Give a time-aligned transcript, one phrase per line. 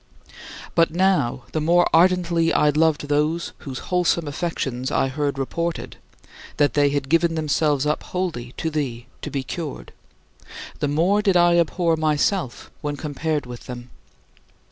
[0.25, 0.35] 17.
[0.73, 5.97] But now, the more ardently I loved those whose wholesome affections I heard reported
[6.57, 9.93] that they had given themselves up wholly to thee to be cured
[10.79, 13.91] the more did I abhor myself when compared with them.